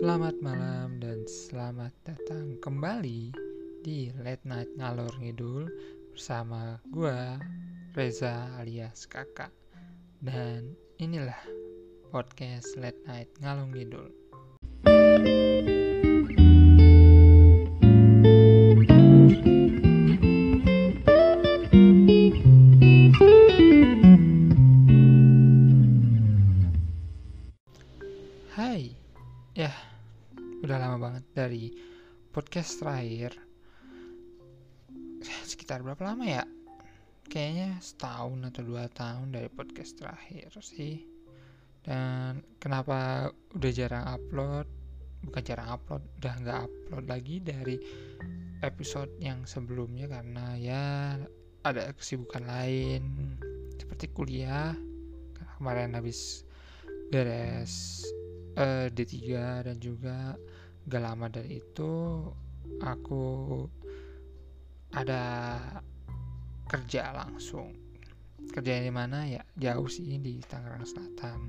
[0.00, 3.36] Selamat malam dan selamat datang kembali
[3.84, 5.68] di Late Night Ngalor Ngidul
[6.16, 7.36] bersama gua
[7.92, 9.52] Reza alias Kakak.
[10.24, 11.44] Dan inilah
[12.08, 14.08] podcast Late Night Ngalor Ngidul.
[32.50, 33.30] Podcast terakhir.
[35.54, 36.42] Sekitar berapa lama ya?
[37.30, 40.98] Kayaknya setahun atau dua tahun dari podcast terakhir sih.
[41.86, 44.66] Dan kenapa udah jarang upload?
[45.30, 47.78] Bukan jarang upload, udah nggak upload lagi dari
[48.66, 50.82] episode yang sebelumnya karena ya
[51.62, 53.38] ada kesibukan lain
[53.78, 54.74] seperti kuliah.
[55.38, 56.42] Karena kemarin habis
[57.14, 58.02] beres
[58.58, 59.14] eh, D3
[59.70, 60.34] dan juga
[60.90, 61.90] gak lama dari itu
[62.82, 63.22] aku
[64.90, 65.22] ada
[66.66, 67.70] kerja langsung.
[68.50, 69.22] Kerja di mana?
[69.22, 71.40] Ya jauh sih di Tangerang Selatan.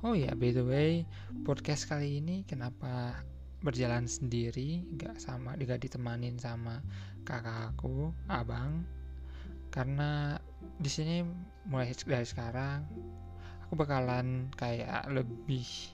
[0.00, 1.04] Oh ya by the way
[1.44, 3.12] podcast kali ini kenapa
[3.60, 4.88] berjalan sendiri?
[4.96, 6.80] Gak sama gak ditemanin sama
[7.28, 8.88] kakakku abang.
[9.68, 10.40] Karena
[10.80, 11.20] di sini
[11.68, 12.88] mulai dari sekarang
[13.68, 15.92] aku bakalan kayak lebih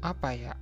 [0.00, 0.54] apa ya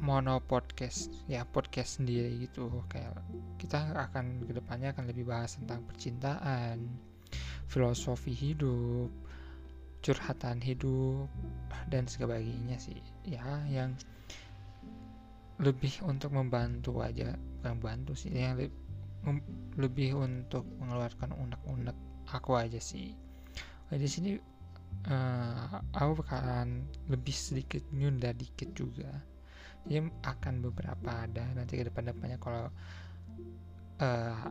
[0.00, 2.68] mono podcast ya podcast sendiri gitu.
[2.88, 3.20] Kayak
[3.60, 6.88] kita akan ke depannya akan lebih bahas tentang percintaan
[7.68, 9.10] filosofi hidup
[10.04, 11.32] curhatan hidup
[11.88, 13.00] dan sebagainya sih.
[13.24, 13.96] Ya yang
[15.62, 18.76] lebih untuk membantu aja bukan membantu sih yang lebih,
[19.80, 21.96] lebih untuk mengeluarkan unek-unek
[22.28, 23.16] aku aja sih.
[23.88, 24.36] Di sini
[25.08, 29.10] uh, aku bakalan lebih sedikit nyunda dikit juga.
[29.84, 32.72] Jadi akan beberapa ada nanti ke depan depannya kalau
[34.00, 34.48] uh,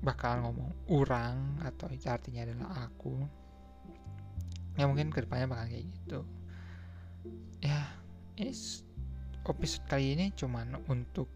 [0.00, 3.20] bakal ngomong orang atau itu artinya adalah aku
[4.76, 6.20] ya mungkin ke depannya bakal kayak gitu.
[7.60, 7.88] Ya
[8.36, 8.84] is
[9.46, 11.30] episode kali ini cuman untuk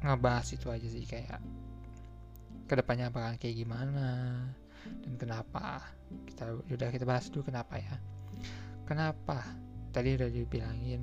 [0.00, 1.42] ngebahas itu aja sih kayak
[2.64, 4.08] ke depannya bakal kayak gimana
[4.84, 5.84] dan kenapa?
[6.26, 7.96] Kita udah kita bahas dulu kenapa ya.
[8.84, 9.42] Kenapa?
[9.90, 11.02] Tadi udah dibilangin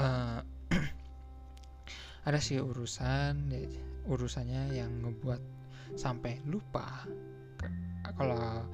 [0.00, 0.40] uh,
[2.28, 3.52] ada sih urusan
[4.08, 5.42] urusannya yang ngebuat
[5.96, 7.04] sampai lupa.
[8.14, 8.64] Kalau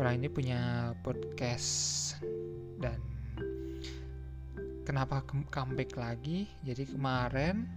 [0.00, 2.16] orang ini punya podcast
[2.80, 2.98] dan
[4.84, 6.48] kenapa comeback lagi?
[6.64, 7.68] Jadi kemarin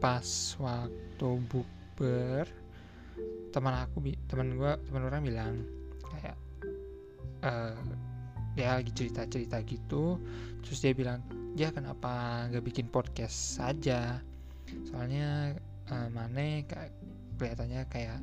[0.00, 2.44] pas waktu bukber
[3.52, 5.54] teman aku teman gue teman orang bilang
[6.08, 6.36] kayak
[7.44, 7.76] uh,
[8.52, 10.20] dia lagi cerita cerita gitu
[10.64, 11.20] terus dia bilang
[11.52, 14.20] ya kenapa nggak bikin podcast saja?
[14.88, 15.56] Soalnya
[15.92, 16.92] uh, Mane kayak
[17.36, 18.20] kelihatannya kayak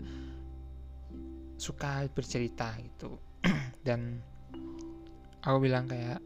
[1.60, 3.22] suka bercerita gitu.
[3.86, 4.18] Dan
[5.46, 6.22] aku bilang kayak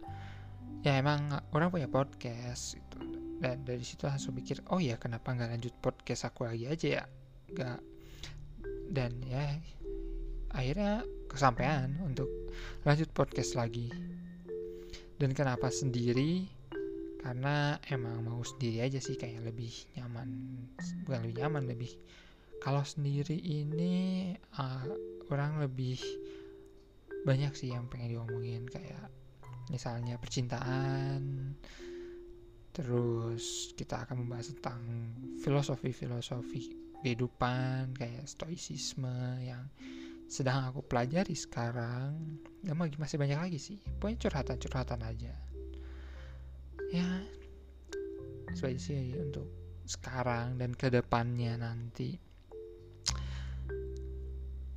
[0.83, 2.99] ya emang orang punya podcast gitu.
[3.43, 7.05] Dan dari situ langsung pikir oh ya kenapa nggak lanjut podcast aku lagi aja ya?
[7.51, 7.79] Nggak
[8.93, 9.57] dan ya
[10.53, 12.29] akhirnya kesampaian untuk
[12.85, 13.89] lanjut podcast lagi.
[15.17, 16.45] Dan kenapa sendiri?
[17.17, 20.29] Karena emang mau sendiri aja sih kayak lebih nyaman
[21.07, 21.91] bukan lebih nyaman lebih
[22.59, 24.83] kalau sendiri ini uh,
[25.31, 26.03] orang lebih
[27.23, 29.07] banyak sih yang pengen diomongin kayak
[29.71, 31.55] misalnya percintaan
[32.75, 34.83] terus kita akan membahas tentang
[35.39, 39.11] filosofi-filosofi kehidupan kayak stoicisme
[39.43, 39.67] yang
[40.31, 42.39] sedang aku pelajari sekarang.
[42.63, 43.77] Ya masih banyak lagi sih.
[43.99, 45.35] Pokoknya curhatan-curhatan aja.
[46.89, 47.07] Ya
[48.55, 49.51] sebagai sih untuk
[49.83, 52.17] sekarang dan ke depannya nanti.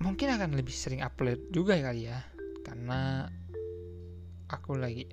[0.02, 2.20] Mungkin akan lebih sering upload juga kali ya.
[2.66, 3.30] Karena
[4.50, 5.06] aku lagi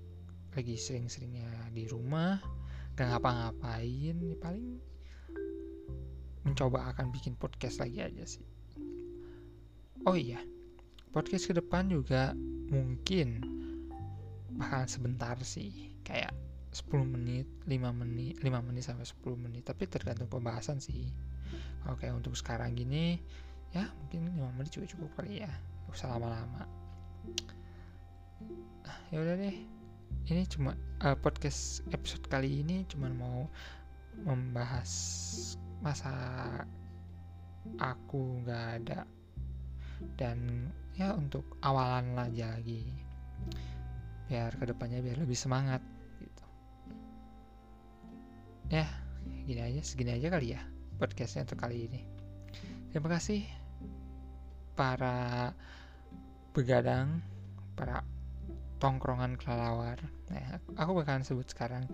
[0.54, 2.42] lagi sering-seringnya di rumah
[2.98, 4.18] gak ngapa-ngapain.
[4.42, 4.93] Paling
[6.54, 8.46] mencoba akan bikin podcast lagi aja sih.
[10.06, 10.38] Oh iya,
[11.10, 12.38] podcast ke depan juga
[12.70, 13.42] mungkin
[14.54, 16.30] bakalan sebentar sih, kayak
[16.70, 21.10] 10 menit, 5 menit, 5 menit sampai 10 menit, tapi tergantung pembahasan sih.
[21.82, 23.18] Kalau kayak untuk sekarang gini,
[23.74, 25.50] ya mungkin 5 menit juga cukup kali ya,
[25.90, 26.70] gak usah lama-lama.
[29.10, 29.58] Ya udah deh,
[30.30, 33.50] ini cuma uh, podcast episode kali ini cuma mau
[34.22, 34.92] membahas
[35.84, 36.12] masa
[37.78, 39.00] aku nggak ada.
[40.16, 42.88] Dan ya untuk awalan aja lagi.
[44.32, 45.84] Biar ke depannya biar lebih semangat
[46.24, 46.46] gitu.
[48.72, 48.88] Ya
[49.44, 50.62] gini aja segini aja kali ya
[50.98, 52.02] podcastnya untuk kali ini.
[52.90, 53.44] Terima kasih
[54.74, 55.52] para
[56.54, 57.22] begadang
[57.74, 58.06] para
[58.78, 59.98] tongkrongan kelelawar.
[60.30, 61.90] Nah, aku bakalan sebut sekarang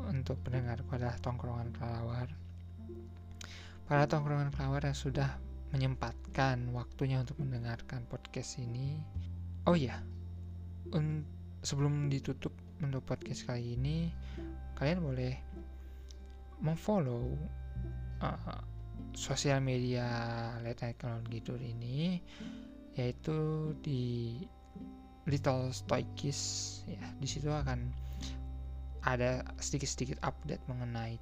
[0.00, 2.28] untuk pendengar adalah tongkrongan kelelawar
[3.90, 5.34] para tongkrongan kelelawar yang sudah
[5.74, 9.02] menyempatkan waktunya untuk mendengarkan podcast ini.
[9.66, 9.98] Oh iya
[10.94, 11.26] un
[11.66, 14.14] sebelum ditutup untuk podcast kali ini
[14.78, 15.34] kalian boleh
[16.62, 17.34] memfollow
[18.22, 18.62] uh,
[19.10, 20.06] sosial media
[20.62, 22.22] Late Night Clown Gidur ini
[22.94, 24.38] yaitu di
[25.26, 27.90] Little Stoikis ya di situ akan
[29.02, 31.18] ada sedikit-sedikit update mengenai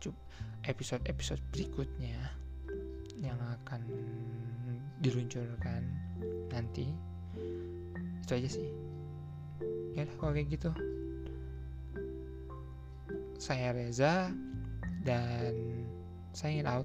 [0.69, 2.48] episode-episode berikutnya
[3.19, 3.81] yang akan
[5.03, 5.83] diluncurkan
[6.51, 6.91] nanti
[8.23, 8.69] itu aja sih
[9.95, 10.71] ya kalau kayak gitu
[13.39, 14.35] saya Reza
[15.07, 15.55] dan
[16.35, 16.85] sign out.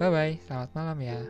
[0.00, 1.20] Bye bye, selamat malam ya.